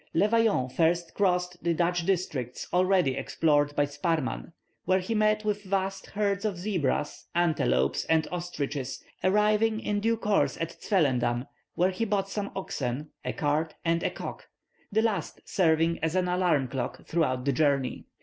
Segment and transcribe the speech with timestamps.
[0.15, 4.51] Le Vaillant first crossed the Dutch districts already explored by Sparrman,
[4.85, 10.57] where he met with vast herds of zebras, antelopes, and ostriches, arriving in due course
[10.57, 11.45] at Zwellendam,
[11.75, 14.47] where he bought some oxen, a cart, and a cock
[14.91, 18.07] the last serving as an alarm clock throughout the journey.